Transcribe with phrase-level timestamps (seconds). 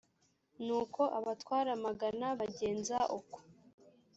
[0.65, 3.37] nuko abatware amagana bagenza uko.